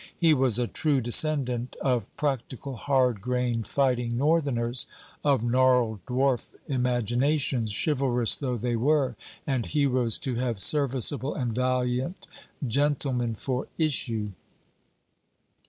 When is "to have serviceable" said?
10.17-11.35